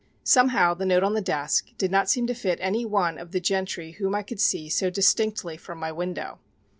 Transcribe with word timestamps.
Somehow 0.23 0.73
the 0.73 0.83
note 0.87 1.03
on 1.03 1.13
the 1.13 1.21
desk 1.21 1.73
did 1.77 1.91
not 1.91 2.09
seem 2.09 2.25
to 2.25 2.33
fit 2.33 2.57
any 2.59 2.85
one 2.85 3.19
of 3.19 3.33
the 3.33 3.39
gentry 3.39 3.91
whom 3.91 4.15
I 4.15 4.23
could 4.23 4.39
see 4.39 4.67
so 4.67 4.89
distinctly 4.89 5.57
from 5.57 5.77
my 5.77 5.91
window. 5.91 6.39